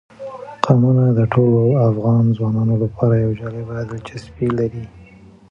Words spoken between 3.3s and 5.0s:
جالبه دلچسپي لري.